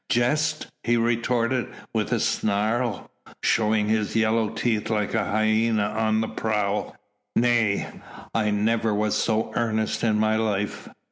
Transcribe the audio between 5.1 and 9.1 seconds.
a hyena on the prowl, "nay! I never